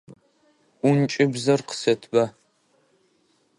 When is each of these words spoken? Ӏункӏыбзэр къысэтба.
Ӏункӏыбзэр 0.79 1.59
къысэтба. 1.67 2.23